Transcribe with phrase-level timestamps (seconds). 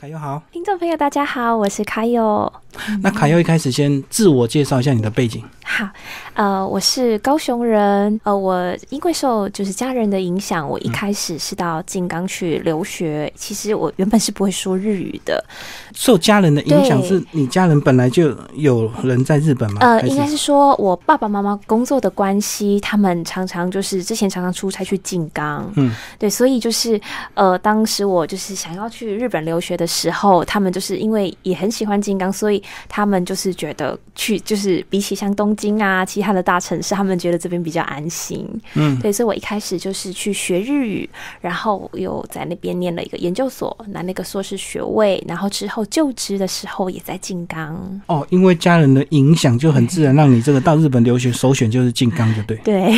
[0.00, 2.52] 凯佑好，听众朋友大家好，我是卡友。
[3.02, 5.42] 那卡友一开始先自我介绍一下你的背景。
[5.70, 5.86] 好，
[6.32, 13.30] 呃，我是高雄人，呃，我因为受就是家人的影响，我一开始是到静冈去留学。
[13.36, 15.44] 其实我原本是不会说日语的。
[15.94, 19.80] 受家人的影响，是你家人本来就有人在日本吗？
[19.82, 25.70] 呃，应该是说我爸爸妈妈工作的关系，他们常常就是之前常常出差去静冈。
[25.76, 26.98] 嗯，对，所以就是
[27.34, 38.48] 呃，当时我就是想要去日本留学的时候，他们就是因为也很喜欢静冈，所以他们就是觉得去就是比起像东京啊其他的大城市，他们觉得这边比较安心。
[38.74, 45.84] 嗯，对，所以我一开始就是去学日语，然后又在那边念了一个研究所，拿那个硕士学位，然后之后。
[45.90, 52.56] 就职的时候也在静冈哦，因为家人的影响，就很自然让你这个到日本留学首选就是静冈，就对。
[52.58, 52.92] 对。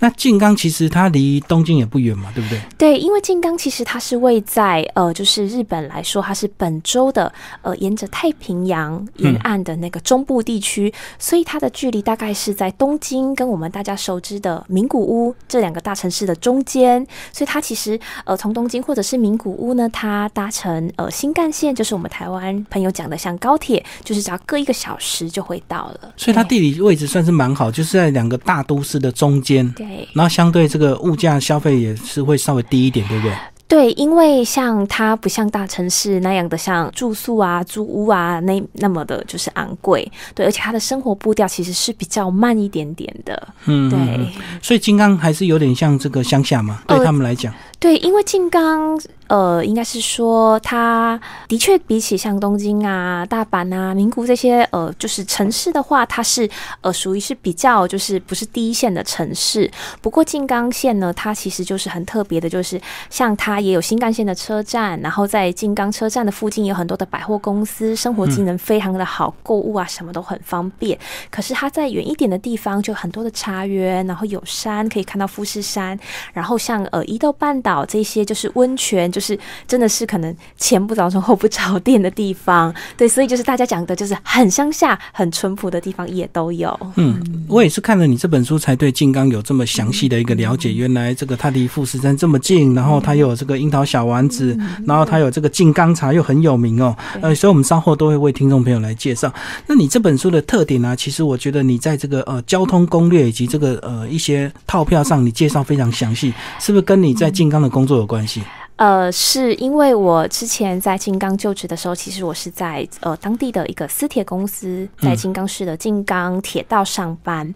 [0.00, 2.60] 那静冈其实它离东京也不远嘛，对不对？
[2.76, 26.14] 对，因为静冈其实它是位在呃，就是日本来说，它是本州的呃，沿着太平洋沿岸的那个中部地区，所以它的距离大概是在东京跟我们大家熟知的名古屋这两个大城市的中间，所以它其实呃，从东京或者是名古屋呢，它搭乘呃新干线，就是我们台湾朋友讲的像高铁，就是只要隔一个小时就会到了。
[26.16, 29.68] 所以它地理位置算是蛮好，就是在两个大都市的中间。
[29.72, 29.89] 对。
[30.14, 33.34] 然后相对这个物价消费也是会稍微低一点，对不对？
[33.68, 43.48] 对，因为像它不像大城市那样的像住宿啊、租屋啊那那么的就是昂贵，对，而且它的生活步调其实是比较慢一点点的。
[43.66, 44.28] 嗯，对。
[44.60, 47.54] 所以金刚还是有点像这个乡下嘛，对他们来讲。
[47.80, 56.46] 对，因为静冈，呃，应该是说，它的确比起像东京啊、大阪啊、名古这些，呃，就是城市的话，它是
[56.82, 59.70] 呃属于是比较就是不是第一线的城市。
[60.02, 70.98] 不过静冈县呢，它其实就是很特别的，就是像它也有新干线的车站，然后在静冈车站的附近有很多的百货公司，生活机能非常的好，购物啊什么都很方便。
[71.30, 75.98] 可是它在远一点的地方，就很多的茶园，然后有山可以看到富士山，
[76.34, 77.69] 然后像呃伊豆半岛。
[77.88, 86.76] 这些就是温泉，就是真的是可能前不着村后不着店的地方，对，所以就是大家讲的，就是很乡下、很淳朴的地方也都有。
[86.96, 90.72] 嗯，我也是看了你这本书，才对静冈有这么详细的一个了解。
[90.72, 96.96] 原来这个它离富士山这么近，然后它又有这个樱桃小丸子，然后它有这个静冈茶又很有名哦。
[97.20, 99.32] 呃，所以我们稍后都会为听众朋友来介绍。
[99.68, 100.96] 那你这本书的特点呢？
[100.96, 107.59] 其实我觉得你在这个呃交通攻略以及这个呃一些套票上，你介绍非常详细，是不是跟你在金刚？
[107.62, 108.42] 的工作有关系，
[108.76, 117.54] 呃，是因为我之前在金刚就职的时候，其实我是在呃当地的一个私铁公司，在金刚市的金刚铁道上班，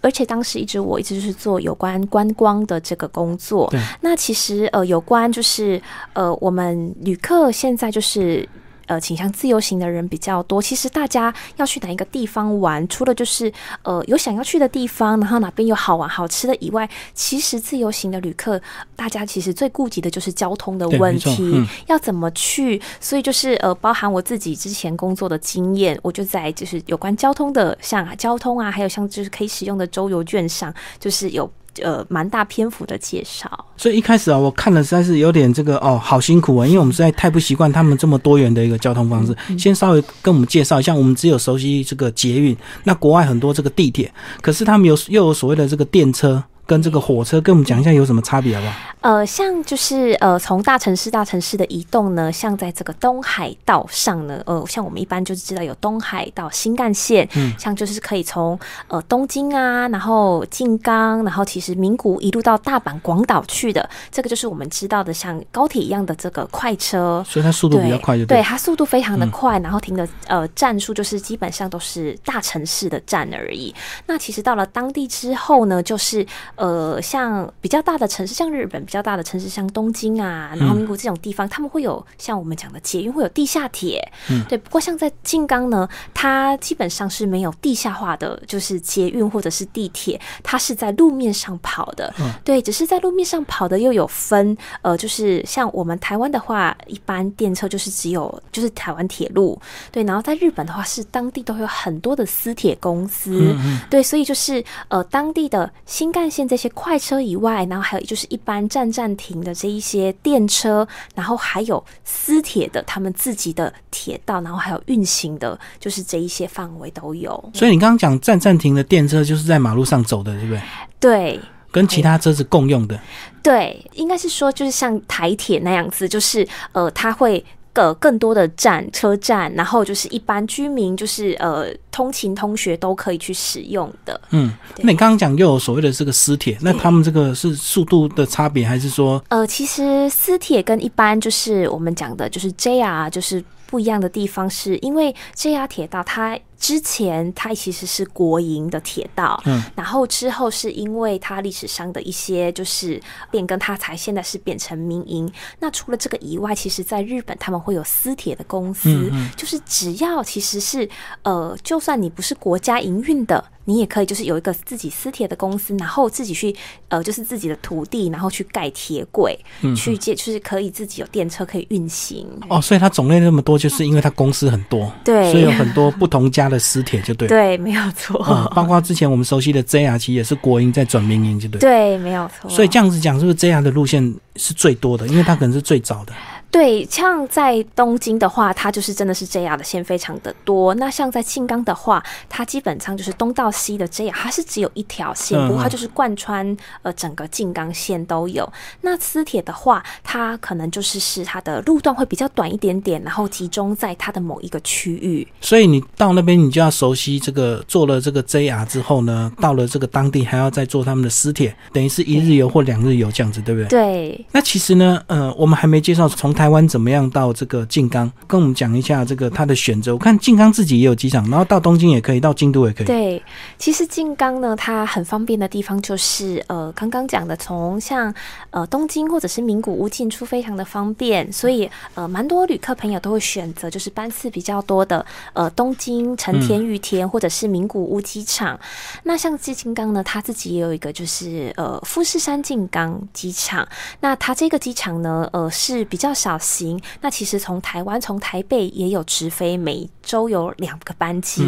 [0.00, 3.72] 而且当时一直我一直就是做有关观光的这个工作。
[4.00, 5.80] 那其实呃有关就是
[6.12, 8.48] 呃我们旅客现在就是。
[8.86, 10.60] 呃，倾向自由行的人比较多。
[10.60, 13.52] 其实大家要去哪一个地方玩，除了就是
[13.82, 18.60] 呃有想要去的地方，然后哪边有好玩好吃的以外，其实自由行的旅客，
[18.96, 22.80] 大家其实最顾及的就是交通的问题，要怎么去。
[23.00, 31.50] 所以就是呃，包含我自己之前工作的经验，我就在就是有关交通的，像交通啊，还有像就是可以使用的周游券上，就是有。
[31.82, 39.36] 呃，蛮大篇幅的介绍，所以一开始啊，我看了实在是有点这个哦，好辛苦啊，因为我们实在太不习惯他们这么多元的一个交通方式。
[39.58, 46.42] 先稍微跟我们介绍一下，我们只有熟悉这个捷运，那国外很多这个地铁，可是他们有又有所谓的这个电车。
[46.66, 48.74] 跟这个火车，跟我们讲一下有什么差别好不好？
[49.02, 58.58] 呃，像就是呃，从大城市大城市的移动呢，像在这个东海道上呢，呃，像我们一般就是知道有东海道新干线，嗯，像就是可以从
[58.88, 73.74] 呃东京啊，然后静冈，然后其实名古一路到大阪、广岛去的，这个就是我们知道的像高铁一样的这个快车，所以它速度比较快，就对它速度非常的快，然后停的呃站数就是基本上都是大城市的站而已。
[74.06, 76.26] 那其实到了当地之后呢，就是。
[76.56, 84.00] 呃，像比较大的城市，像日本比较大的城市，像东京啊，然后名古这种地方，他们会有像我们讲的捷运，会有地下铁。
[84.30, 84.56] 嗯，对。
[84.56, 92.14] 不过像在静冈呢，它基本上是没有地下化的，就是捷运或者是地铁，它是在路面上跑的。
[92.20, 99.60] 嗯，对，只是在路面上跑的又有分，呃，就是像我们台湾的话，一般电车就是只有就是台湾铁路。
[99.90, 103.54] 对，然后在日本的话，是当地都有很多的私铁公司。
[103.58, 106.43] 嗯，对，所以就是呃，当地的新干线。
[106.46, 117.32] 这些快车以外，然后还有就是一般站站停的这一些电车，然后还有私铁的他们自己的铁道，然后还有运行的，就是这一些范围都有。
[117.52, 120.60] 所以你刚刚讲站站停的电车，就是在马路上走的，对不对？
[121.00, 121.40] 对。
[121.70, 122.96] 跟其他车子共用的。
[123.42, 127.44] 对，应该是说就是像台铁那样子，就是呃，它会。
[127.74, 134.18] 个更多的站车站，然后就是一般居民，就是呃通勤同学都可以去使用的。
[134.30, 139.22] 嗯，那你刚刚讲又有所谓的这个私铁，那他们这个是速度的差别，还是说？
[139.28, 146.38] 呃，其实私铁跟一般就是我们讲的，就是 JR 就是不一样的地方，是因为 JR 铁道它。
[146.64, 152.98] 之前它其实是国营的铁道，嗯，然后之后是因为它历史上的一些就是
[153.30, 155.30] 变更，它才现在是变成民营。
[155.58, 160.88] 那除了这个以外，其实在日本他们会有私铁的公司，就是只要其实是
[161.20, 163.44] 呃，就算你不是国家营运的。
[163.64, 166.54] 你也可以，就是有一个自己私铁的公司，然后自己去，
[166.88, 169.38] 呃，就是自己的土地，然后去盖铁轨，
[169.76, 172.26] 去接，就是可以自己有电车可以运行。
[172.48, 177.26] 哦，所以它种类那么多，就是因为它公司很多，对，所以有很多不同家的私铁， 就对。
[177.26, 178.18] 对，没有错。
[178.54, 181.60] 包括之前我们熟悉的 JR，其实也是国营在转民营，就对。
[181.60, 182.50] 对，没有错。
[182.50, 185.06] 所以这样子讲，是不是 JR 的路线是最多的？
[185.08, 186.12] 因为它可能是最早的。
[186.54, 190.72] 对，像在东京的话，它就是真的是 JR 的线非常的多。
[190.76, 198.48] 那像在庆冈的话，它基本上就是东到西的 JR，它是只有一条线，不过它就是贯穿呃整个静冈线都有。
[198.82, 205.26] 那私铁的话，它可能就是是它的路段会比较短一点点，然后集中在它的某一个区域。
[205.40, 213.68] 所以你到那边，你就要熟悉这个做了这个 JR 之后呢，到了这个当地还要再做他们的私铁，等于是一日游或两日游这样子，对不对？
[213.68, 214.26] 对。
[214.30, 216.43] 那其实呢，呃，我们还没介绍从台。
[216.44, 218.12] 台湾怎么样到这个静冈？
[218.26, 219.94] 跟我们讲一下这个它的选择。
[219.94, 222.86] 我看静冈自己也有机场，然后到东京也可以，到京都也可以。
[222.86, 223.22] 对，
[223.56, 228.14] 其实静冈呢，它很方便的地方就是呃，刚刚讲的，从像
[228.50, 238.60] 呃东京或者是名古屋进出非常的方便，所以呃，蛮多旅客朋友都会选择就是班次比较多的呃东京成田羽田或者是名古屋机场。
[239.04, 243.66] 那像静冈呢，它自己也有一个就是呃富士山静冈机场。
[244.00, 246.33] 那它这个机场呢，呃是比较少。
[246.38, 251.42] 行，那其实从台湾从台北也有直飞，每周有两个班机。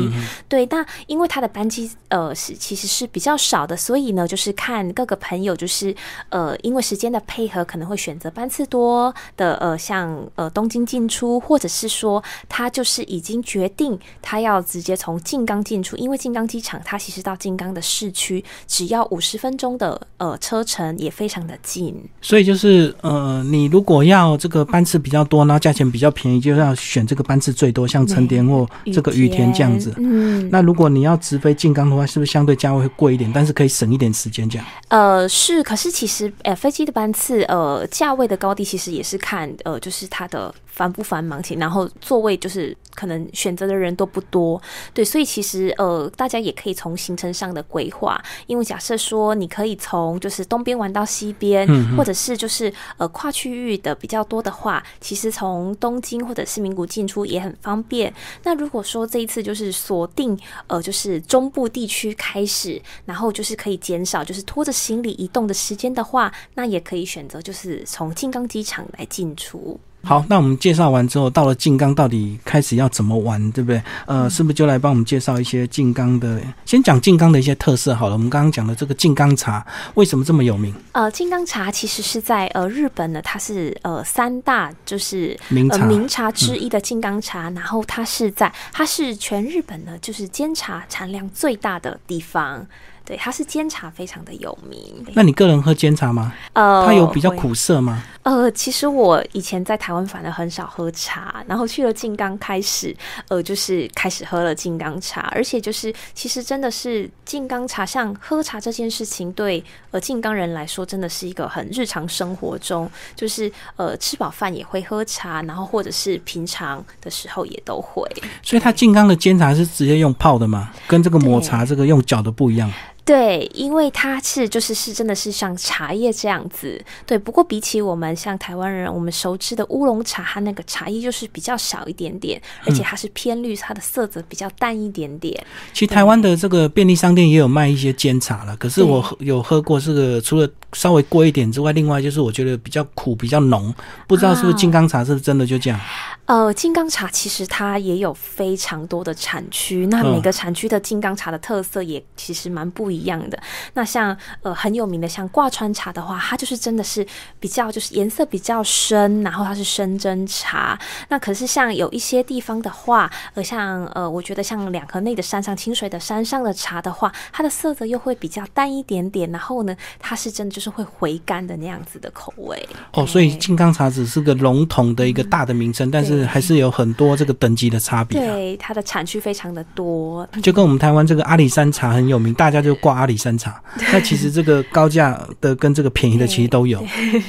[0.49, 5.95] 对，那因为它的班机呃是其实是比较少的，所以呢就是看各个朋友就是
[6.29, 21.97] 呃因为时间的配合，可能会选择班次多的呃像呃东京进出，或者是说他就是已经决定他要直接从静冈进出，因为静冈机场它其实到静冈的市区只要五十分钟的呃车程，也非常的近。
[22.21, 24.66] 所以就是呃你如果要这个。
[24.67, 29.95] 班次比较多，然后价钱比较便宜，就要选这个班次最多，像成田或这个羽田这样子。
[29.97, 33.31] 嗯，那如果你要直飞静冈的话，是不是相对价位会贵一点？
[33.33, 34.67] 但是可以省一点时间这样。
[34.89, 40.55] 呃，是，可是其实呃飞机的班次呃价位的高低其实也是看呃就是它的。
[40.77, 44.61] 繁不繁忙，然后座位就是可能选择的人都不多，
[44.93, 58.13] 对，所以其实呃，大家也可以从行程上的规划，因为假设说你可以从就是东边玩到西边，或者是就是呃跨区域的比较多的话，其实从东京或者是名古进出也很方便。
[58.43, 69.81] 那如果说这一次就是锁定呃就是中部地区开始，然后就是可以减少就是拖着行李移动的时间的话，那也可以选择就是从静冈机场来进出。
[70.03, 73.83] 好，那我们介绍完之后，到了静冈到底开始要怎么玩，对不对？
[74.07, 76.41] 呃，是不是就来帮我们介绍一些静冈的？
[76.65, 78.13] 先讲静冈的一些特色好了。
[78.13, 80.73] 我们刚刚讲的这个静冈茶为什么这么有名？
[80.93, 92.65] 呃，静冈茶其实是在呃日本呢，它是呃三大就是名茶名茶之一的静冈茶，然后它是在它是全日本呢就是煎茶产量最大的地方。
[93.07, 95.07] 对，它是煎茶非常的有名。
[95.15, 96.35] 那你个人喝煎茶吗？
[96.55, 98.03] 呃，它有比较苦涩吗？
[98.25, 102.95] 呃，其实我以前在台湾反而很少喝茶，然后去了静冈开始，
[103.29, 118.03] 呃，就是开始喝了静冈茶，而且就是其实真的是静冈茶，像喝茶这件事情，对呃静冈人来说，真的是一个很日常生活中，就是呃吃饱饭也会喝茶，然后或者是平常的时候也都会。
[118.43, 120.73] 所以它静冈的煎茶是直接用泡的吗？
[120.89, 122.69] 跟这个抹茶这个用搅的不一样。
[123.07, 127.17] 对，因为它是就是是真的是像茶叶这样子，对。
[127.17, 135.41] 不过比起我们像台湾人我们熟知的乌龙茶，它那个茶叶就是比较少一点点，而且它是偏绿，它的色泽比较淡一点点。
[135.73, 143.75] 其实台湾的这个便利商店也有卖一些煎茶了，可是我有喝过这个，除了稍微贵一点之外，另外就是我觉得比较苦，比较浓。
[144.07, 145.81] 不知道是不是金刚茶是真的就这样？
[146.27, 153.39] 呃，金刚茶其实它也有非常多的产区，那每个产区的金刚茶的特色也其实蛮不一样的。
[153.75, 157.07] 那像呃很有名的像挂川茶的话，它就是真的是
[157.39, 160.77] 比较就是颜色比较深，然后它是深蒸茶。
[161.09, 172.69] 那可是像有一些地方的话，呃像呃我觉得像两河内的山上清水的山上的茶的话，它的色泽又会比较淡一点点，然后呢它是真就是会回甘的那样子的口味。
[172.93, 176.17] 哦，所以金刚茶只是个笼统的一个大的名称，但是。
[176.27, 183.63] 还是有很多这个等级的差别，对它的产区非常的多，就跟我们台湾这个阿里山茶很有名，大家就挂阿里山茶。
[183.93, 186.85] 那其实这个高价的跟这个便宜的其实都有。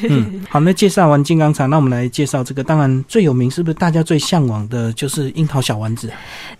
[0.10, 6.12] 嗯，好，那介绍完金刚茶，那我们来介绍这个，当然最有名是不是大家最向往的就是樱桃小丸子？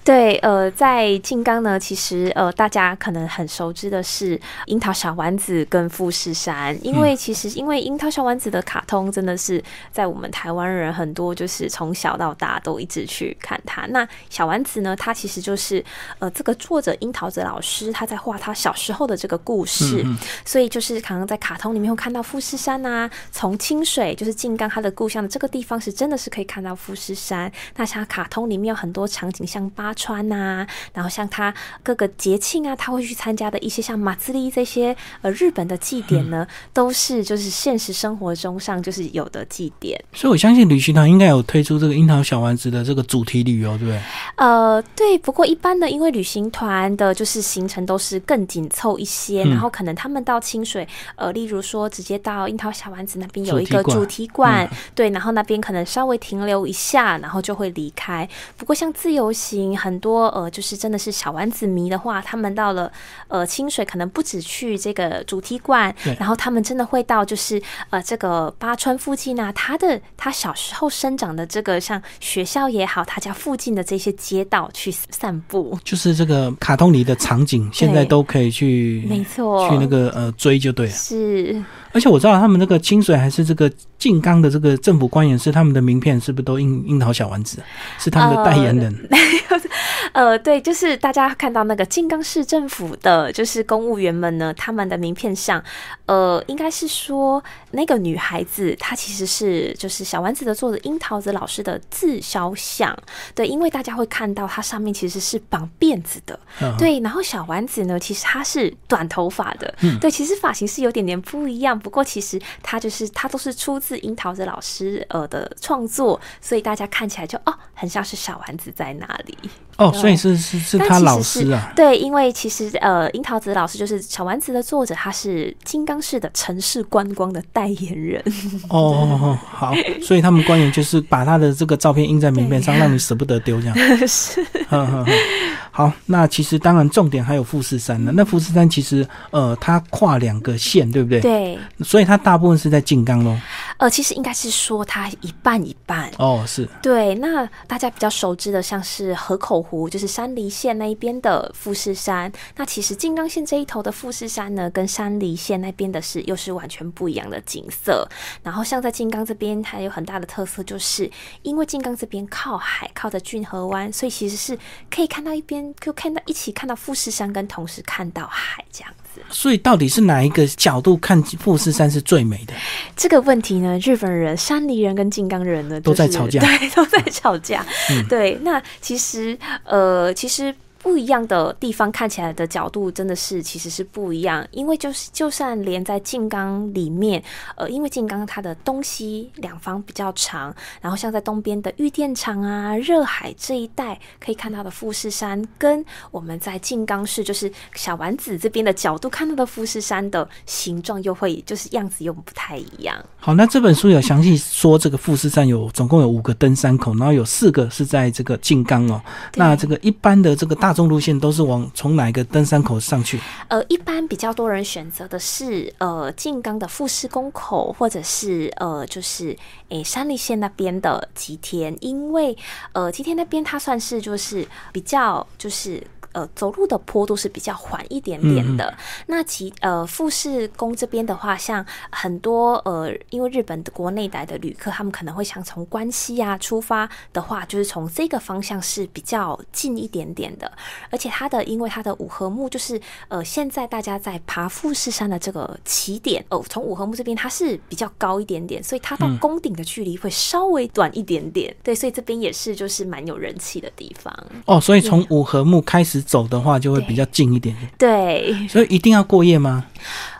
[0.04, 12.18] 对，呃，在金刚呢，其实呃大家可能很熟知的是樱桃小丸子跟富士山，因为其实因为樱桃小丸子的卡通真的是在我们台湾人很多就是从小。
[12.18, 13.86] 到大都一直去看它。
[13.88, 14.96] 那小丸子呢？
[14.96, 15.84] 他其实就是
[16.18, 20.04] 呃，这个作者樱桃子老师他在画他小时候的这个故事，
[20.44, 27.52] 所以就是可能在卡通里面会看到富士山啊，从清水就是静冈他的故乡的这个地方是真的是可以看到富士山。
[27.76, 40.04] 那像卡通里面有很多场景，像八川呐，然后像他各个节庆啊，他会去参加的一些像马自立这些呃日本的祭典呢，都是就是现实生活中上就是有的祭典。
[40.14, 42.08] 所以我相信旅行团应该有推出这个樱。
[42.08, 44.02] 桃小丸子的这个主题旅游，对不对？
[44.38, 45.18] 呃，对。
[45.18, 50.88] 不过一般的，因为旅行团的就是行程都是更紧凑一些，然后可能他们到清水，
[51.18, 58.26] 呃，例如说直接到樱桃小丸子那边有一个主题馆，对，然后那边可能稍微停留一下，然后就会离开。
[58.56, 62.90] 不过像自由行，很多呃，就是真的是小丸子迷的话，他们到了
[63.28, 72.02] 呃清水，可能不止去这个主题馆，然后他们真的会到就是呃这个八川附近啊，他的他小时候生长的这个像。
[72.20, 80.92] 学校也好，他家附近的这些街道去散步，就是这个卡通里的场景，现在都可以去，没错，去那个呃追就对了。
[80.92, 81.64] 是，
[81.94, 87.64] 而且我知道他们那个清水还是这个静冈的这个政府官员是他们的名片，是不是都樱樱桃小丸子？
[87.98, 88.94] 是他们的代言人？
[89.10, 89.18] 呃，
[90.44, 95.64] 对，就是大家看到那个静冈市政府的，就是公务员们呢，他们的名片上，
[96.06, 101.82] 呃，应该是说那个女孩子她其实是就是小丸子的作者樱桃子老师的。
[101.90, 102.96] 自肖像，
[103.34, 106.40] 对，因为大家会看到它上面其实是绑辫子的，
[106.78, 119.38] 对，然后小丸子呢，其实她是短头发的，对，其实发型是有点点不一样，不过其实她就是她都是出自樱桃子老师呃的创作，所以大家看起来就哦，很像是小丸子在那里。
[119.78, 121.72] 哦，所以是是是他老师啊？
[121.76, 128.24] 对，因为其实呃，樱桃子老师就是小丸子的作者，他是金刚市的城市观光的代言人。
[128.70, 134.44] 哦，好，所以他们官员就是把他的这个照片印在名片上，让你舍不得丢，这样 是。
[135.70, 138.12] 好，那其实当然重点还有富士山呢。
[138.16, 141.22] 那富士山其实呃，它跨两个县，对不对？
[141.22, 141.60] 对。
[141.84, 143.38] 所以它大部分是在静冈喽。
[143.78, 146.12] 呃，其实应该是说它一半一半。
[146.18, 146.68] 哦，是。
[146.82, 152.32] 对，那大家比较熟知的像是河口湖，就是山梨县那一边的富士山。
[152.56, 158.08] 那其实静冈县这一头的富士山呢，跟山梨县那边的是又是完全不一样的景色。
[158.44, 161.10] 然后像在静冈这边，它有很大的特色，就是
[161.44, 164.58] 因为静冈这边靠海，靠着骏河湾，所以其实是
[164.90, 165.58] 可以看到一边。
[165.80, 169.07] 就看到一起看到富士山，跟同时看到海这样子。
[169.30, 172.54] 所以到底是哪一个角度看富士山是最美的？
[172.96, 177.66] 这个问题呢，日本人、山梨人跟静冈人呢都在吵架， 对，都在吵架。
[178.08, 180.54] 对，那其实呃，其实。
[180.88, 187.22] 不一样的地方看起来的角度真的是其实是不一样，因为就是就算连在静冈里面，
[187.58, 202.96] 呃，因为静冈它的东西两方比较长，然后像在东边的玉电厂啊、热海这一带可以看到的富士山，跟我们在静冈市就是小丸子这边的角度看到的富士山的形状又会就是样子又不太一样。
[203.18, 209.02] 好，那这本书有详细说这个富士山有总共有五个登山口，然后有四个是在这个静冈哦。
[209.36, 213.20] 那这个一般的这个大中路线都是往从哪个登山口上去？
[213.48, 219.36] 呃，一般比较多人选择的是呃静冈的富士宫口，或者是呃就是
[219.70, 222.38] 诶山梨县那边的吉田，因为
[222.74, 225.82] 呃吉田那边它算是就是比较就是。
[226.18, 228.76] 呃走路的坡度是比较缓一点点的。
[229.06, 240.52] 那其呃富士宫这边的话，像很多呃，因为日本的国内来的旅客，他们可能会想从关西啊出发的话，就是从这个方向是比较近一点点的。
[240.90, 251.56] 而且它的因为它的五合目就是呃，现在大家在爬富士山的这个起点哦，从五合目这边它是比较高一点点，所以它到宫顶的距离会稍微短一点点。
[251.62, 254.12] 对，所以这边也是就是蛮有人气的地方。
[254.46, 257.56] 哦，所以从五合目开始走的话，就会比较近一点。
[257.56, 257.72] 点。
[257.78, 259.66] 对，所以一定要过夜吗？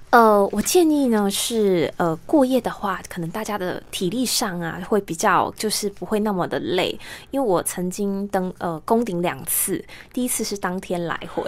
[0.10, 6.98] 呃，我建议呢是呃过夜的话，可能大家的体力上啊会比较就是不会那么的累，
[7.32, 11.44] 因为我曾经登呃宫顶两次，第一次是当天来回，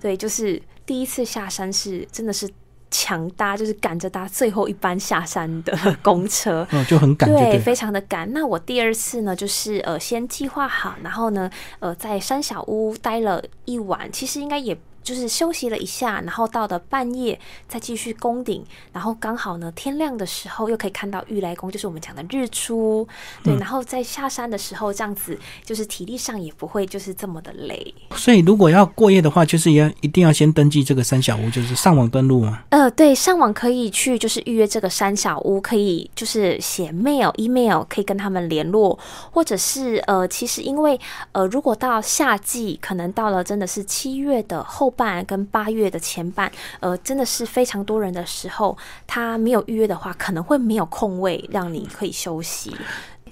[0.00, 2.48] 对，就是第一次下山是真的是
[2.98, 8.32] 强搭，就是赶着搭最后一班下山的 公车，嗯，就很赶，对，非常的赶。
[8.32, 11.50] 那我第二次呢，就是呃先计划好，然后呢
[11.80, 14.76] 呃在山小屋待了一晚，其实应该也。
[15.06, 23.06] 就是休息了一下，然后到了半夜再继续攻顶，然后刚好呢天亮的时候又可以看到玉来宫，就是我们讲的日出。
[23.44, 27.94] 对，然后在下山的时候这样子，就是体力上也不会就是这么的累。
[28.16, 32.64] 所以如果要过夜的话，就是要一定要先登记这个三小屋，就是上网登录吗？
[32.70, 38.98] 呃，对，上网可以去就是预约这个三小屋，可以就是写 mail email 可以跟他们联络，
[39.30, 40.98] 或者是呃，其实因为
[41.30, 44.92] 呃，如果到夏季，可能到了真的是七月的后。
[44.96, 46.50] 半跟八月的前半，
[46.80, 48.76] 呃，真的是非常多人的时候，
[49.06, 52.74] 他没有预约的话，可能会没有空位让你可以休息。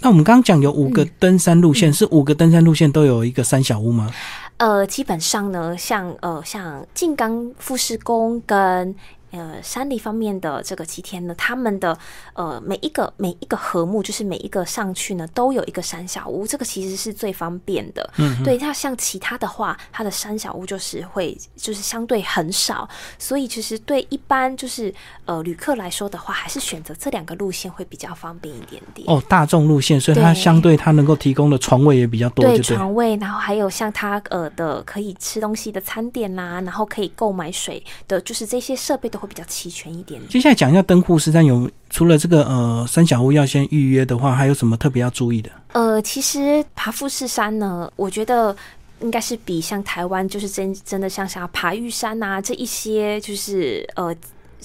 [0.00, 4.10] 那我们刚刚讲有五个登山路线，是五个登山路线都有一个三小屋吗？
[4.58, 8.94] 呃，基本上呢，像呃像静冈富士宫跟。
[9.34, 11.98] 呃，山里方面的这个七天呢，他们的
[12.34, 18.08] 呃每一个每一个和睦，就是每一个上去呢，都有一个山小屋，这个其实是最方便的。
[18.18, 22.88] 嗯，对，那像其他的话，它的山小屋就是会就是相对很少，
[23.18, 29.04] 所以其实对一般就是呃旅客来说的话，还是选择这两个路线会比较方便一点点。
[29.10, 39.23] 哦，大众路线，所以它相对它能够提供的床位也比较多，对，床位，然后还有像它呃的可以吃东西的餐点啦，然后可以购买水的，就是这些设备都。
[39.26, 40.20] 比较齐全一点。
[40.28, 45.50] 接下来讲一下登户士山有除了这个呃三小屋要先预约的话，还有什么特别要注意的？
[45.72, 48.56] 呃，其实爬富士山呢，我觉得
[49.00, 54.14] 应该是比像台湾就是真真的像像爬玉山啊这一些就是呃。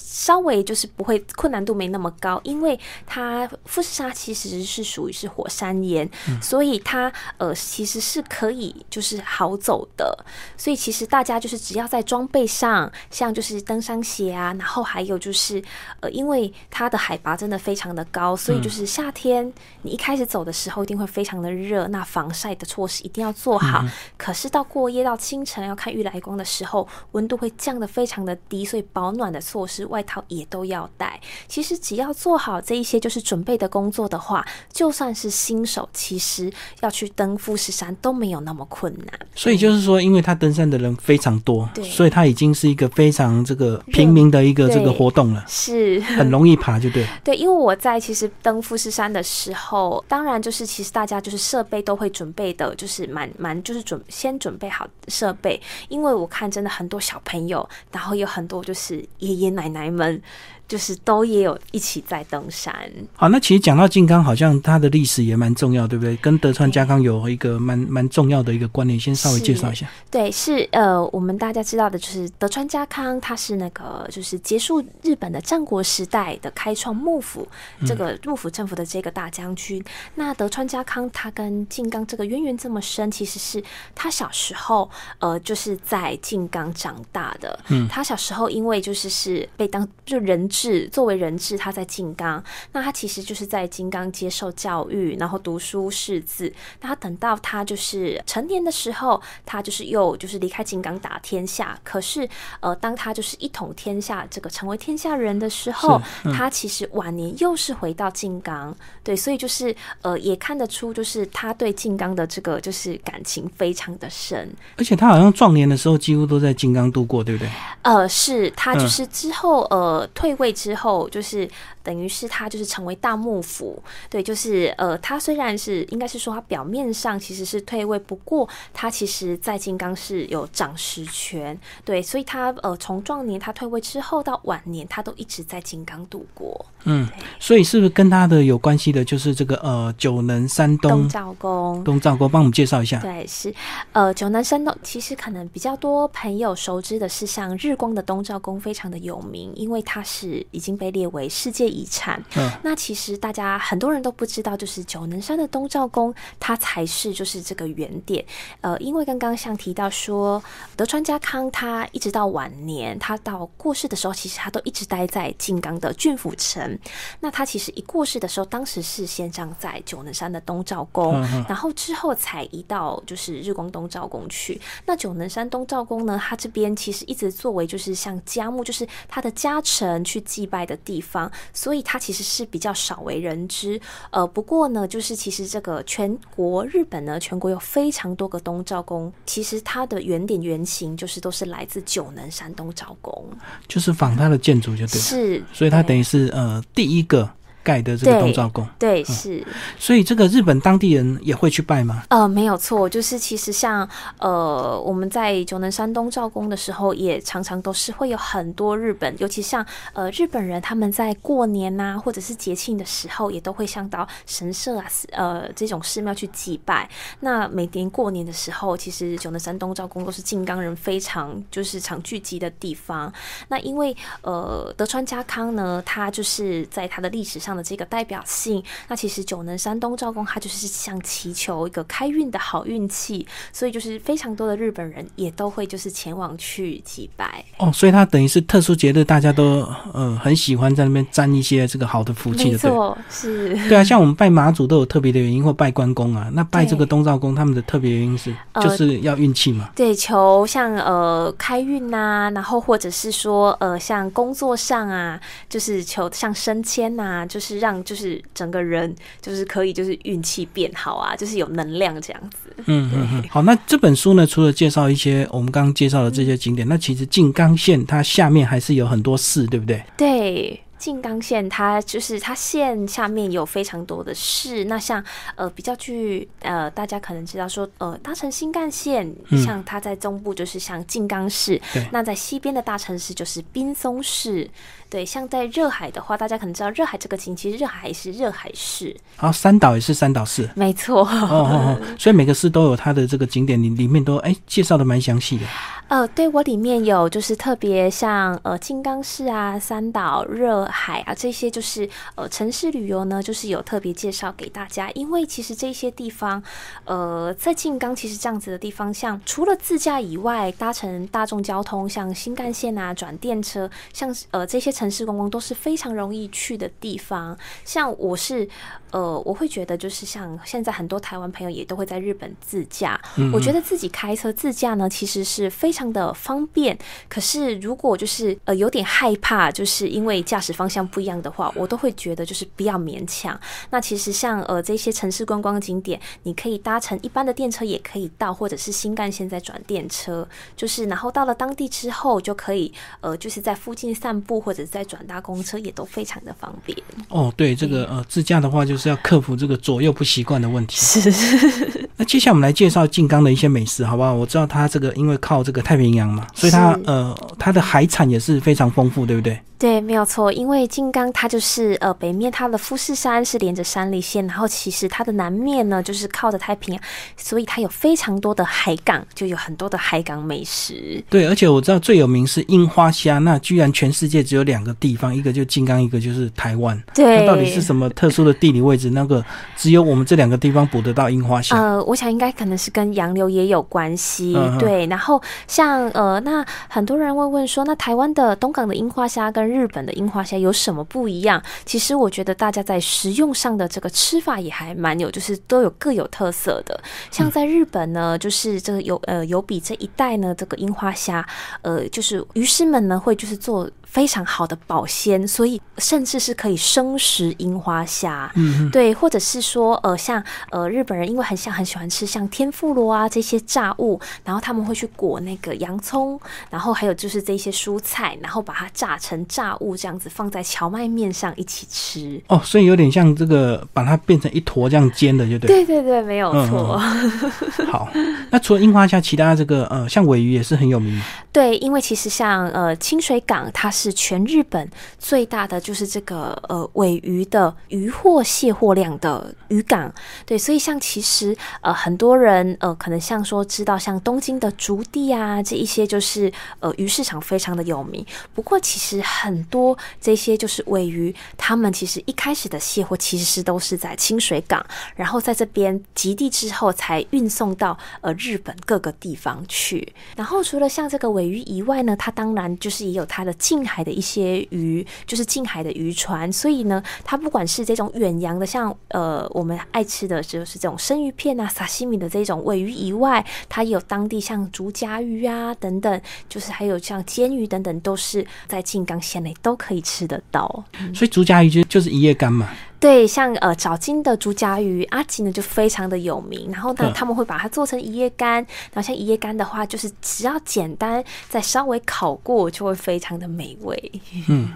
[0.02, 6.08] 稍微就是不会困难度没那么高，因为它富士山其实是属于是火山岩，
[6.40, 10.24] 所以它呃其实是可以就是好走的。
[10.56, 15.62] 所以其实大家就是只要在装备上，像就是登山鞋啊，然后还有就是
[16.00, 19.52] 呃，因为它的海拔真的非常的高，所以就是夏天
[19.82, 23.84] 你一开始走的时候一定会非常的热，那防晒的措施一定要做好。
[24.16, 29.86] 可是到过夜到清晨要看玉来光的时候，温度会降的非常的低，所以保暖的措施。
[29.90, 31.20] 外套也都要带。
[31.46, 36.50] 其实只要做好这一些就是准备的工作的话，就算是新手，其实
[36.80, 39.20] 要去登富士山都没有那么困难。
[39.34, 47.04] 所以就是说，因为他登山的人非常多，所以他已经是一个非常这个平民的一个这个活动了，是很容易爬，就对。
[47.24, 59.79] 对，因为我在其实登富士山的时候，当然就是其实大家就是设备都会准备的，就是蛮蛮就是准先准备好设备，因为我看真的很多小朋友，然后有很多就是爷爷奶奶。
[59.80, 60.22] 奶们。
[60.70, 62.72] 就是都也有一起在登山。
[63.16, 66.14] 好，那其实讲到靖康，好像它的历史也蛮重要，对不对？
[66.18, 69.90] 跟德川家康有一个蛮蛮重要的一个关联，先稍微介绍一下。
[70.08, 77.48] 对，是呃，我们大家知道的就是德川家康，他是那个就是结束日本的战国时代的开创幕府
[77.84, 79.82] 这个幕府政府的这个大将军。
[80.14, 83.60] 那德川家康他跟靖康这个渊源这么深，其实是
[83.92, 87.58] 他小时候呃就是在靖康长大的。
[87.70, 90.48] 嗯，他小时候因为就是是被当就人。
[90.60, 92.42] 是作为人质，他在金刚，
[92.72, 96.52] 那他其实就是在金刚接受教育，然后读书识字。
[96.82, 101.78] 那他等到他就是成年的时候，他就是又就是离开金刚打天下。
[101.82, 102.28] 可是
[102.60, 105.98] 呃，当他就是一统天下，这个成为天下人的时候，
[106.36, 108.76] 他其实晚年又是回到金刚。
[109.02, 114.46] 对，所以就是呃，也看得出就是他对金刚的这个就是感情非常的深。
[114.76, 117.50] 而且他好像壮年的时候几乎都在金刚度过，对不对？
[117.80, 120.49] 呃，是他就是之后呃退位。
[120.50, 121.48] 位之后，就是
[121.82, 123.80] 等于是他就是成为大幕府。
[124.08, 131.58] 对，就是呃，他虽然是应该是说他表面上其实是退位，不过他其实在金刚是有掌实权。
[131.84, 136.66] 对，所以他呃从壮年他退位之后到晚年，他都一直在金刚度过。
[136.84, 137.06] 嗯，
[137.38, 141.84] 所以是不是跟他的有关系的，就是这个呃九能山东赵公？
[141.84, 142.98] 东赵公，帮我们介绍一下。
[143.00, 143.54] 对，是
[143.92, 152.22] 呃九能山东，其实可能比较多朋友熟知的是像日光的东赵公，非常的有名，因为他是已经被列为世界遗产。
[152.36, 158.24] 嗯，那其实大家很多人都不知道，就是九能山的东照宫，它才是就是这个原点。
[158.60, 160.42] 呃，因为刚刚像提到说，
[160.76, 166.78] 德川家康他一直到晚年，他到过世的时候，其实他都一直待在静冈的郡府城。
[167.20, 174.60] 那他其实一过世的时候，当时是先葬在九能山的东照宫，然后之后才移到就是日光东照宫去。
[174.86, 183.80] 那九能山东照宫呢，它这边其实一直作为就是像家墓，就是他的家臣去祭拜的地方，所以它其实是比较少为人知。
[184.10, 193.24] 呃，不过呢，就是其实这个全国日本呢，全国有非常多个东照宫，其实它的原点原型就是都是来自九能山东照宫，
[193.66, 196.62] 就是仿它的建筑就对，是，所以它等于是呃。
[196.74, 197.28] 第一个。
[197.62, 199.46] 盖的这个东照宫，对，是，
[199.78, 202.02] 所以这个日本当地人也会去拜吗？
[202.08, 203.86] 呃，没有错，就是其实像
[204.18, 216.88] 呃，我们在九能山东照宫的时候，也常常都是会有很多日本，尤其像呃日本人，他们在过年呐，或者是节庆的时候，也都会上到神社啊，呃这种寺庙去祭拜。
[217.20, 223.12] 那每年过年的时候，其实九能山东照宫都是静冈人非常就是常聚集的地方。
[223.48, 227.49] 那因为呃德川家康呢，他就是在他的历史上。
[227.56, 237.44] 的这个代表性，那其实九能山东照宫，它就是想祈求一个开运的好运气，所以就是非常多的日本人也都会就是前往去祭拜。
[237.58, 242.70] 哦，所以他等于是特殊节日，大家都呃很喜欢在那边沾一些这个好的福气的，对，
[243.10, 248.32] 是，对啊，像我们拜妈祖都有特别的原因，或拜关公啊，那拜这个东照宫，他们的特别原因是
[248.62, 257.39] 就是要运气嘛，对，求像呃开运呐，然后或者是说呃像工作上啊，就是求像升迁呐，就。
[257.40, 262.52] 就是让，就是整个人，就是可以，就是运气变好啊，就是有能量这样子。
[262.66, 263.24] 嗯嗯嗯。
[263.30, 269.82] 好，那这本书呢，除了介绍一些我们刚刚介绍的这些景点，那其实静冈县它下面还是有很多市，对不对？
[269.96, 270.60] 对。
[270.78, 274.64] 静冈县，它就是它县下面有非常多的市。
[274.64, 281.60] 那像呃比较具呃大家可能知道说呃搭乘新干线，像它在中部就是像静冈市，
[281.92, 284.48] 那在西边的大城市就是滨松市。
[284.90, 288.94] 对，像在热海的话，大家可能知道热海这个景，其实热海是热海市。
[289.16, 291.02] 然后三岛也是三岛市，没错。
[291.02, 295.44] 哦哦哦，所以每个市都有它的这个景点，里里面都哎介绍的蛮详细的。
[295.88, 304.88] 呃，对我里面有就是特别像呃静冈市啊、三岛、热海啊这些，就是呃城市旅游呢，就是有特别介绍给大家。
[304.92, 306.40] 因为其实这些地方，
[306.84, 317.36] 呃，在静冈其实这样子的地方，像除了自驾以外，搭乘大众交通，像新干线啊、转电车，像呃这些城市公公都是非常容易去的地方。
[317.66, 318.48] 像我是
[318.92, 323.00] 呃，我会觉得就是像现在很多台湾朋友也都会在日本自驾，
[323.32, 325.80] 我觉得自己开车自驾呢，其实是非常。
[325.80, 333.40] 常的方便，可是如果就是呃有点害怕，就是因为驾驶方向不一样的话，我都会觉得就是不要勉强。
[333.70, 346.76] 那其实像呃这些城市观光景点，你可以搭乘一般的电车也可以到，或者是新干线再转电车，就是然后到了当地之后就可以呃就是在附近散步，或者再转搭公车也都非常的方便。
[347.08, 350.76] 哦，对，这个呃自驾的话就是要克服这个左右不习惯的问题。
[350.76, 351.12] 是。
[351.96, 354.12] 那接下来我们来介绍静冈的一些美食，好不好？
[354.12, 355.60] 我知道它这个因为靠这个。
[355.60, 359.38] 太平洋嘛，所以它呃，它的海产也是非常丰富，对不对？
[359.60, 366.82] 对，没有错，因为金刚它就是呃北面它的富士山是连着山梨县，然后其实它的南面呢就是靠着太平洋，
[367.14, 371.04] 所以它有非常多的海港，就有很多的海港美食。
[371.10, 376.82] 对，而且我知道最有名是樱花虾，那居然全世界只有两个地方，一个就金刚，一个就是台湾。
[376.94, 378.88] 对，那到底是什么特殊的地理位置？
[378.88, 379.22] 那个
[379.56, 381.54] 只有我们这两个地方捕得到樱花虾？
[381.54, 384.34] 呃，我想应该可能是跟洋流也有关系。
[384.58, 391.42] 对，然后像呃，那很多人会问说，那台湾的东港的樱花虾跟日本的樱花虾有什么不一样？
[391.64, 396.80] 其实我觉得大家在食用上的这个吃法也还蛮有，就是都有各有特色的。
[397.10, 401.26] 像在日本呢，就是这个有呃有比这一代呢，这个樱花虾，
[401.62, 403.68] 呃，就是鱼师们呢会就是做。
[403.90, 408.30] 非常好的保鲜，所以甚至是可以生食樱花虾。
[408.36, 416.18] 嗯，对，或者是说，呃，像呃日本人因为很像很喜欢吃像天妇罗啊这些炸物，然后他们会去裹那个洋葱，
[416.50, 422.22] 然后还有就是这些蔬菜，然后把它炸成炸物这样子放在荞麦面上一起吃。
[422.28, 425.48] 哦，所以有点像这个把它变成一坨这样煎的，就对。
[425.48, 426.78] 对对对，没有错。
[427.70, 427.88] 好，
[428.30, 431.00] 那除了樱花虾，其他这个呃，像尾鱼也是很有名。
[431.32, 439.92] 对，因为其实像呃清水港，它是是全日本最大的就是这个呃尾鱼的渔获卸货量的渔港。
[440.26, 448.04] 对，所以像其实呃很多人呃可能像说知道像东京的竹地啊这一些就是呃鱼市场非常的有名。
[448.34, 454.64] 不过其实很多这些就是尾鱼，他们其实一开始的卸货其实是都是在清水港，
[454.94, 459.92] 然后在这边集地之后才运送到呃日本各个地方去。
[460.16, 466.30] 然后除了像这个尾鱼以外呢，它当然就是也有它的近海的一些鱼，就是近海的渔船。
[466.32, 480.64] 所以呢，它不管是这种远洋的，像呃我们爱吃的就是这种生鱼片啊、沙西米的这种尾鱼以外，它也有当地像竹夹鱼啊等等，就是还有像煎鱼等等，都是在静冈县内都可以吃得到。
[480.92, 482.50] 所以竹夹鱼就就是一夜干嘛。
[482.80, 488.36] 对，像呃早金的竹夹鱼阿吉呢就非常的有名，然后呢他们会把它做成一夜干，
[488.72, 493.92] 然后像一夜干的话，就是只要简单再稍微烤过，就会非常的美味。
[494.28, 494.54] 嗯，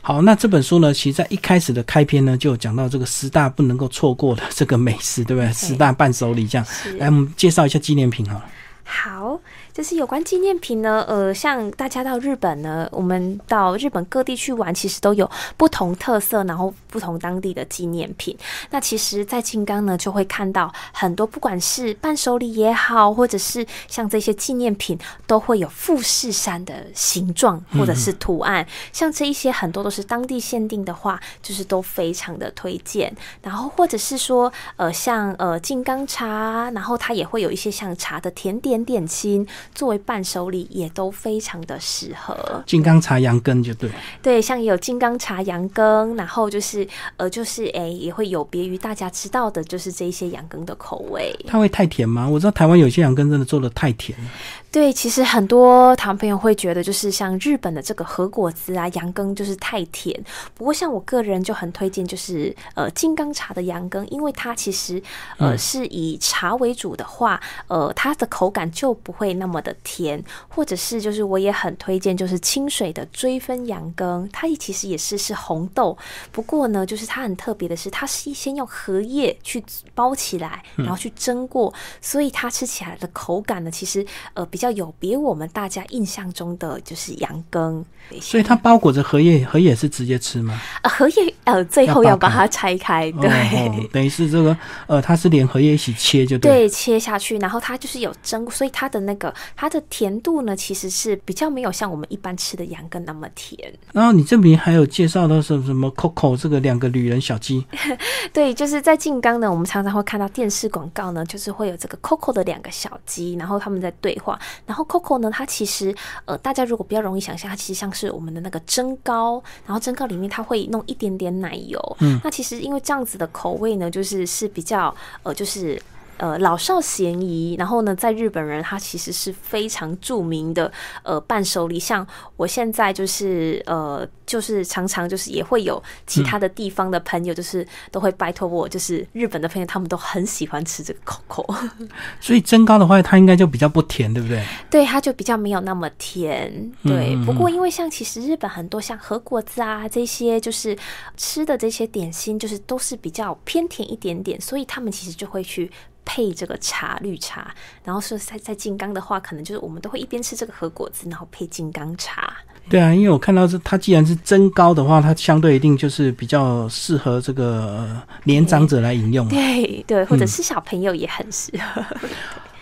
[0.00, 5.52] 好，那这本书呢，其实在一开始的开篇呢，就有讲到这个十大不能够错过的这个美食，对不对？
[5.52, 6.66] 十大伴手礼这样，
[6.98, 8.42] 来我们介绍一下纪念品哈。
[8.82, 9.38] 好。
[9.78, 18.36] 就是有关纪念品呢，呃，像大家到日本呢，我们到日本各地去玩，其实都有不同特色，然后不同当地的纪念品。
[18.70, 28.66] 那其实，在金刚呢，就会看到很多，不管是伴手礼也好，或者是像这些纪念品，都会有富士山的形状或者是图案。
[28.92, 33.16] 像这一些很多都是当地限定的话，就是都非常的推荐。
[33.42, 39.46] 然后或者是说，呃，像呃金刚茶，然后它也会有一些像茶的甜点点心。
[39.74, 42.62] 作为伴手礼也都非常的适合。
[42.66, 43.90] 金刚茶羊羹就对，
[44.22, 51.34] 对，像有金刚茶羊羹，然后就是呃，就是哎，也会有别于大家知道的，就是这一些羊羹的口味。
[51.46, 52.28] 它会太甜吗？
[52.28, 54.30] 我知道台湾有些羊羹真的做的太甜了。
[54.70, 60.14] 对，其实很多台湾朋友会觉得，就是像日本的这个和果子啊，羊羹就是太甜。
[60.54, 65.02] 不过像我个人就很推荐，就是呃金刚茶的羊羹，因为它其实
[65.38, 70.22] 呃是以茶为主的话，呃它的口感就不会那么的甜。
[70.48, 75.96] 或者是就是我也很推荐，就是清水的追分羊羹，它其实也是是红豆。
[76.30, 84.58] 不过呢，就是它很特别的是，它是先用荷叶去包起来，然后去蒸过，所以它吃起来的口感呢，其实呃比。
[84.58, 87.84] 比较有别我们大家印象中的就是羊羹，
[88.20, 90.60] 所以它包裹着荷叶，荷叶是直接吃吗？
[90.82, 103.72] 呃，荷叶呃最后要把它拆开，对，等于是这个呃，它是连荷叶一起切就对，切下去，然后它就是有蒸，所以它的那个它的甜度呢，其实是比较没有像我们一般吃的羊羹那么甜。
[103.92, 107.64] 然后你这边还有介绍到什么什么 Coco 这个两个女人小鸡，
[108.32, 114.38] 对，就是在静冈呢，我们常常会看到电视广告呢，就是会有这个 Coco 的两个小鸡，然后他们在对话。
[114.66, 121.96] 然后 Coco 呢，它其实呃，大家如果比较容易想象，它其实像是我们的那个蒸糕，然后蒸糕里面它会弄一点点奶油。
[122.00, 125.80] 嗯，那其实因为这样子的口味呢，就是是比较呃，就是。
[126.18, 127.56] 呃，老少咸宜。
[127.58, 130.70] 然后呢，在日本人，他其实是非常著名的
[131.02, 131.78] 呃伴手礼。
[131.78, 141.54] 像我现在就是呃，就是常常就是也会有其他的地方的朋友，就是都会拜托我，就是日本的朋友，他们都很喜欢吃这个口口。
[142.20, 144.44] 所以蒸糕的话，它应该就比较不甜，对不对？
[144.70, 146.70] 对，它就比较没有那么甜。
[146.82, 150.76] 对，不过因为像其实日本很多像和果子啊这些，就是
[151.16, 155.70] 吃的这些点心，就是都是比较偏甜一点点，所以他们其实就会去。
[156.08, 162.32] 配这个茶绿茶，然后说在在金刚的话，可能就是我们都会一边吃这个和果子，然后配金刚茶。
[162.70, 167.86] 对啊，因为我看到是它既然是增高的话，它相对一定就是比较适合这个
[168.24, 169.28] 年长者来饮用。
[169.28, 171.84] 对对，或者是小朋友也很适合。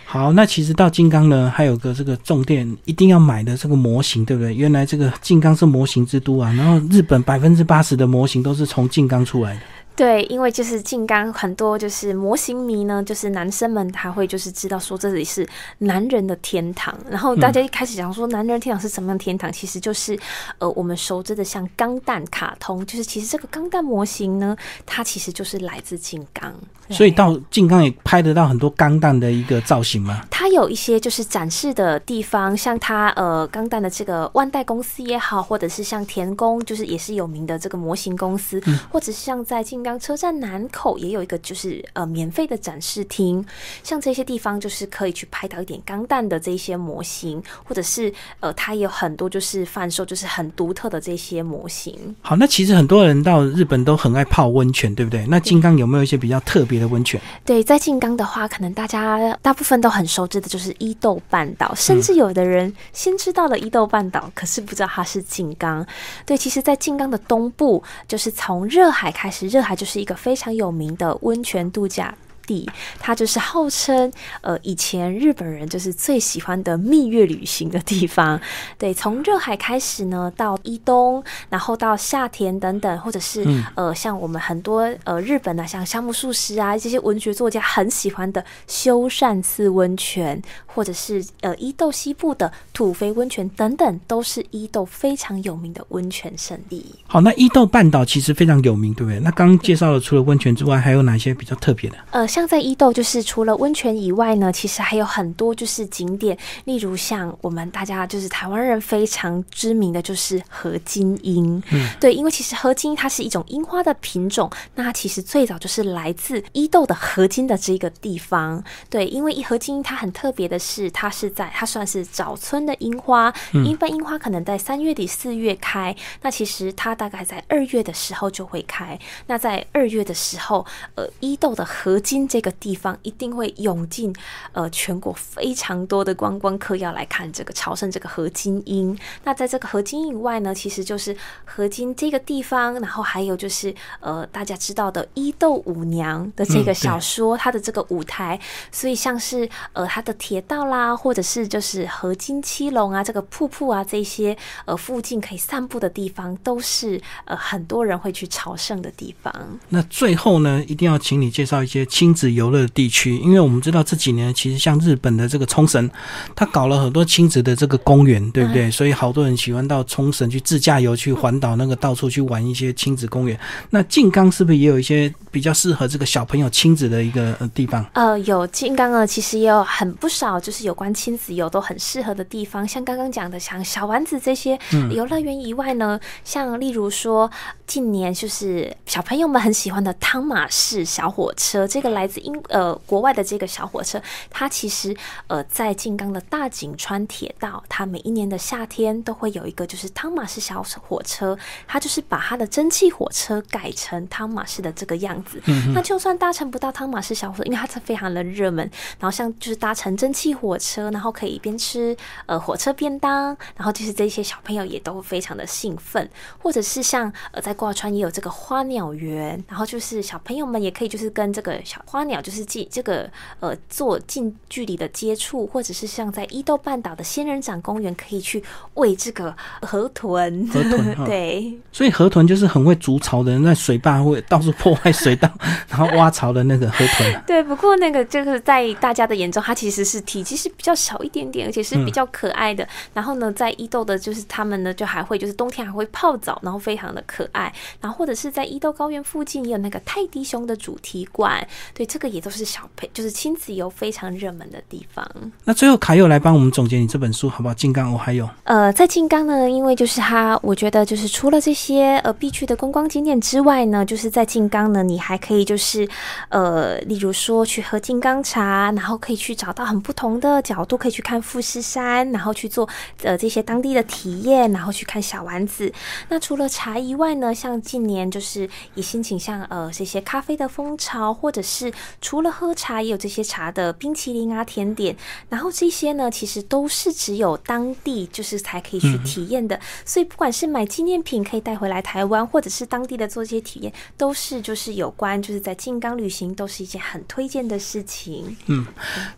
[0.05, 4.53] 好，那其实到金刚呢，还有个这个重点一定要买的这个模型，对不对？
[4.53, 9.61] 原来这个金刚是模型之都啊，然后日本百分之八十的模型都是从金刚出来的。
[9.97, 15.45] 对，因为就是静冈很多就是模型迷呢，就是男生们他会就是知道说这里是
[15.79, 20.15] 男人的天堂，然后大家一开始讲说男人天堂是什么样的天堂，其实就是
[20.59, 24.55] 呃我们熟知的像钢弹卡通，就是其实这个钢弹模型呢，
[24.85, 26.53] 它其实就是来自静冈，
[26.91, 30.21] 所以到静冈也拍得到很多钢弹的一个造型吗？
[30.29, 43.43] 它有一些就是展示的地方，像它呃钢弹的这个万代公司也好，或者是像田宫，就是也是有名的这个模型公司，或者是像在静冈车站南口也有一个就是呃免费的展示厅，
[43.83, 52.15] 像这些地方就是可以去拍到一点钢弹的这些模型，或者是呃它也有很多就是贩售就是很独特的这些模型。
[52.21, 55.25] 好，那其实很多人到日本都很爱泡温泉，对不对？
[55.27, 57.21] 那静冈有没有一些比较特别的温泉？
[57.45, 65.85] 对，在静冈的话，可能大家大部分都很熟知的就是伊豆半岛，甚至有的人先知道了伊豆半岛，可是不知道它是静冈。
[66.25, 72.17] 对，其实，在静冈的东部，就是从热海开始，热海就是一个非常有名的温泉度假。
[72.47, 78.39] 地，它就是号称呃以前日本人就是最喜欢的蜜月旅行的地方。
[78.79, 96.95] 对，从热海开始呢，到伊东，然后到夏田等等，或者是呃像我们很多呃日本的像夏目漱石啊这些文学作家很喜欢的修善寺温泉，或者是呃伊豆西部的土肥温泉等等，都是伊豆非常有名的温泉胜地。
[97.07, 99.19] 好，那伊豆半岛其实非常有名，对不对？
[99.19, 101.97] 那刚刚介绍了除了温泉之外，还有哪些比较特别的？
[102.11, 102.25] 呃。
[102.37, 111.59] 像在伊豆，就是除了温泉以外呢，其实还有很多就是景点，例如像我们大家就是台湾人非常知名的就是合金樱。
[111.71, 118.63] 嗯，对，因为其实合金它是一种樱花的品种，那它其实最早就是来自伊豆的合金的这个地方。
[118.87, 123.33] 对，因为一合金它很特别的是，它是在它算是早春的樱花，
[123.65, 128.99] 一般樱花可能在三月底四月开，那其实它大概在二月的时候就会开。
[129.25, 132.26] 那在二月的时候，呃，伊豆的合金。
[132.27, 134.13] 这个地方一定会涌进
[134.51, 138.97] 呃全国非常多的观光客要来看这个朝圣这个合金音。
[139.23, 148.37] 那在这个合金以外呢，其实就是合金这个地方，然后还有就是呃大家知道的伊豆舞娘的这个小说，它的这个舞台，
[148.71, 154.35] 所以像是呃它的铁道啦，或者是就是合金七龙啊，这个瀑布啊这些
[154.65, 159.33] 呃附近可以散步的地方，都是呃很多人会去朝圣的地方。
[159.69, 162.16] 那最后呢，一定要请你介绍一些亲。
[162.17, 165.87] 子游乐地区，因为我们知道这几年其实像日本的这个冲绳，
[166.35, 168.71] 他搞了很多亲子的这个公园，对不对？
[168.71, 173.39] 所以好多人喜欢到冲绳去自驾游，去环岛，那个到处去玩一些亲子公园。
[173.69, 177.85] 那静冈是不是也有一些比较适合这个小朋友亲子的一个地方？
[177.93, 182.67] 呃，有静冈呢，其实也有很不少，就是有关亲子游都很适合的地方。
[182.67, 184.57] 像刚刚讲的，像小丸子这些
[184.89, 187.29] 游乐园以外呢，像例如说
[187.67, 192.06] 近年就是小朋友们很喜欢的汤马士小火车，这个来。
[192.07, 194.95] 自英呃国外的这个小火车，它其实
[195.27, 205.41] 呃在静冈的大井川铁道，它每一年的夏天都会有一个就是汤马士小火车，它就是把它的蒸汽火车改成汤马士的这个样子。
[205.73, 221.96] 那就算搭乘不到汤马士小火车，因为它是非常的热门，然后像就是搭乘蒸汽火车，然后可以一边吃呃火车便当，然后就是这些小朋友也都非常的兴奋，或者是像呃在挂川也有这个花鸟园，然后就是小朋友们也可以就是跟这个小花。
[221.97, 228.43] 花鸟就是近这个呃做近距离的接触，或者是像在伊豆半岛的仙人掌公园，可以去
[228.75, 230.47] 喂这个 河豚。
[230.53, 235.27] 河豚对，所以河豚就是很会筑巢的人，在水坝会到处破坏水道，
[235.67, 237.23] 然后挖巢的那个河豚。
[237.25, 242.67] 对，不过那个就是在大家的眼中，它其实是体积是比较小一点点，而且是比较可爱的。
[242.93, 247.51] 然后呢，在伊豆的，就是他们呢就还会就是冬天还会泡澡，然后非常的可爱。
[247.81, 251.47] 然后或者是在伊豆高原附近也有那个泰迪熊的主题馆。
[251.77, 251.87] 对。
[251.87, 255.09] 这个也都是小朋就是亲子游非常热门的地方。
[255.45, 257.53] 那最后卡友来帮我们总结你这本书好不好？
[257.53, 265.87] 金刚我还有呃，在金刚呢，因为就是它，我觉得就是除了这些呃必去的观光景点之外呢，就是在金刚呢，你还可以就是
[266.27, 272.67] 呃，例如说去喝金刚茶，然后可以去找到很不同的角度，可以去看富士山，然后去做
[273.03, 275.71] 呃这些当地的体验，然后去看小丸子。
[276.09, 284.95] 那除了茶以外呢，像近年就是也兴起像呃这些咖啡的风潮，或者是是除了喝茶，也有这些茶的冰淇淋啊、甜点，
[285.29, 289.59] 然后这些呢，其实都是只有当地就是才可以去体验的。
[289.85, 298.35] 所以不管是买纪念品可以带回来台湾，或者是当地的做这些体验，都是就是有关就是在静冈旅行都是一件很推荐的事情。
[298.47, 298.65] 嗯，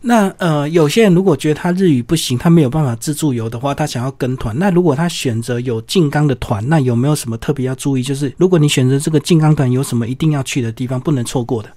[0.01, 8.03] 那呃，有些人如果觉得他日语不行，他没有办法自助游的话，他想要跟团，那如果他选择有静冈的团，那有没有什么特别要注意？
[8.03, 11.69] 就是如果你选择这个静冈团，有什么一定要去的地方，不能错过的？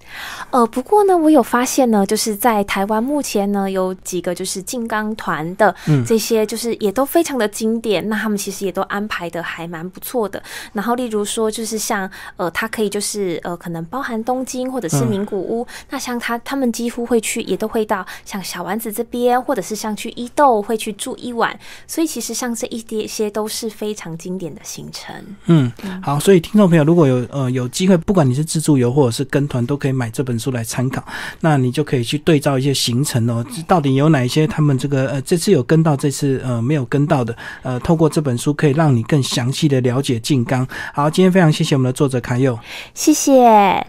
[0.50, 5.75] 呃，不过呢，我有发现呢，就是在台湾目前呢，有几个就是金刚团的
[6.07, 8.09] 这些，就是也都非常的经典。
[8.09, 10.42] 那他们其实也都安排的还蛮不错的。
[10.72, 15.66] 然后例如说，就是像呃，它可以就是呃，可能包含东京或者是名古屋。
[15.90, 21.59] 那像他他们几乎会去，也都会到像小丸子这边，或者是像去伊豆会去住一晚。
[21.87, 25.14] 所以其实像这一些些都是非常经典的行程。
[25.46, 25.72] 嗯，
[26.03, 31.05] 好，所以听众朋友如果有呃有机会，不管你是自助游或者是跟团，都可以买这本书来参考。
[31.41, 40.67] 那你就可以去对照一些行程哦，到底有哪一些他们这个呃这次有跟到，这次呃没有跟到的，呃，透过这本书可以让你更详细的了解静冈。
[40.95, 42.59] 好，今天非常谢谢我们的作者卡佑，
[42.95, 43.87] 谢谢。